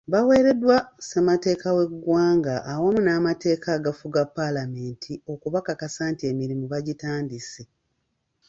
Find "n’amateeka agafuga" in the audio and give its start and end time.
3.03-4.19